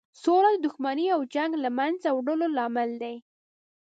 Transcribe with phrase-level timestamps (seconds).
[0.23, 3.15] سوله د دښمنۍ او جنګ له مینځه وړلو لامل دی.